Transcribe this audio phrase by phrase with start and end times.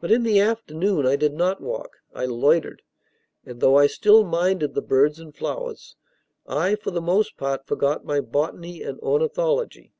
[0.00, 2.82] But in the afternoon I did not walk, I loitered;
[3.46, 5.96] and though I still minded the birds and flowers,
[6.46, 9.94] I for the most part forgot my botany and ornithology.